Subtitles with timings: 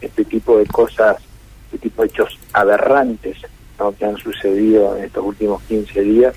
[0.00, 1.16] este tipo de cosas,
[1.66, 3.38] este tipo de hechos aberrantes
[3.98, 6.34] que han sucedido en estos últimos 15 días,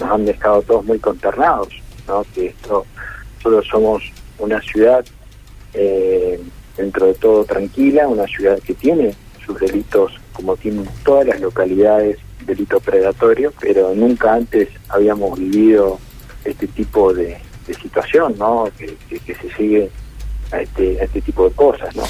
[0.00, 1.68] nos han dejado todos muy consternados,
[2.06, 2.24] ¿no?
[2.34, 2.86] que esto,
[3.42, 4.04] solo somos
[4.38, 5.04] una ciudad
[5.74, 6.40] eh,
[6.76, 9.14] dentro de todo tranquila, una ciudad que tiene
[9.44, 15.98] sus delitos como tienen todas las localidades, delito predatorio, pero nunca antes habíamos vivido
[16.44, 17.38] este tipo de,
[17.82, 18.68] situación, ¿no?
[18.78, 18.96] Que,
[19.34, 19.90] se sigue
[20.52, 22.04] a este, a este tipo de cosas, ¿no?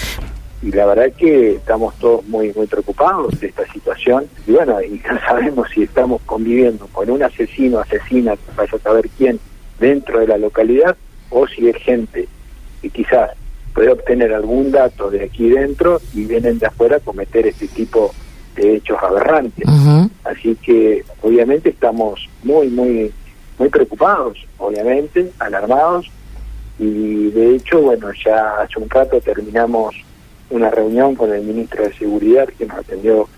[0.63, 4.27] Y la verdad que estamos todos muy muy preocupados de esta situación.
[4.47, 9.09] Y bueno, y no sabemos si estamos conviviendo con un asesino, asesina, vaya a saber
[9.17, 9.39] quién,
[9.79, 10.97] dentro de la localidad
[11.31, 12.29] o si es gente
[12.81, 13.31] que quizás
[13.75, 18.15] puede obtener algún dato de aquí dentro y vienen de afuera a cometer este tipo
[18.57, 19.69] de hechos aberrantes.
[20.25, 23.13] Así que obviamente estamos muy, muy,
[23.59, 26.11] muy preocupados, obviamente, alarmados.
[26.79, 29.95] Y de hecho, bueno, ya hace un rato terminamos
[30.51, 33.29] una reunión con el ministro de Seguridad que nos atendió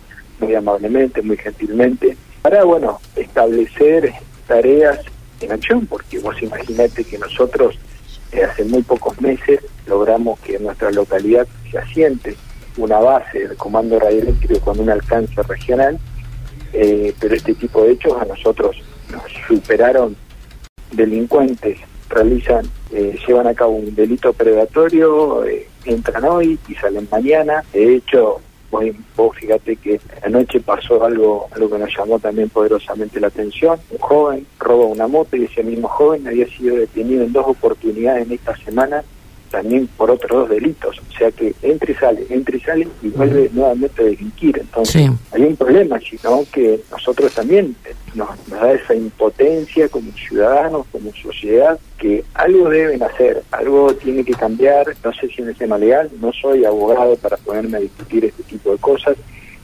[0.41, 4.13] muy amablemente, muy gentilmente, para, bueno, establecer
[4.47, 5.01] tareas
[5.41, 7.79] en acción, porque vos imaginate que nosotros
[8.33, 12.37] eh, hace muy pocos meses logramos que en nuestra localidad se asiente
[12.77, 15.99] una base del comando radioeléctrico con un alcance regional,
[16.73, 18.77] eh, pero este tipo de hechos a nosotros
[19.11, 20.17] nos superaron
[20.93, 21.79] delincuentes,
[22.09, 25.45] realizan, eh, llevan a cabo un delito predatorio,
[25.85, 31.79] entran hoy y salen mañana, de hecho vos fíjate que anoche pasó algo, algo que
[31.79, 33.79] nos llamó también poderosamente la atención.
[33.91, 38.27] Un joven roba una moto y ese mismo joven había sido detenido en dos oportunidades
[38.27, 39.03] en esta semana
[39.51, 40.99] también por otros dos delitos.
[40.99, 44.59] O sea que entra y sale, entra y sale y vuelve nuevamente a delinquir.
[44.59, 47.75] Entonces hay un problema, sino que nosotros también
[48.19, 54.35] nos, da esa impotencia como ciudadanos, como sociedad, que algo deben hacer, algo tiene que
[54.35, 58.25] cambiar, no sé si en el tema legal, no soy abogado para ponerme a discutir
[58.25, 59.17] este tipo de cosas,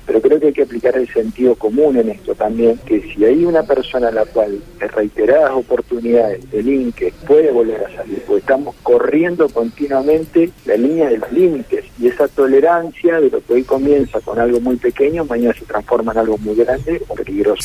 [0.06, 3.44] pero creo que hay que aplicar el sentido común en esto también, que si hay
[3.44, 8.74] una persona a la cual en reiteradas oportunidades delinque, puede volver a salir, porque estamos
[8.82, 14.20] corriendo continuamente la línea de los límites y esa tolerancia de lo que hoy comienza
[14.20, 17.62] con algo muy pequeño, mañana se transforma en algo muy grande o peligroso.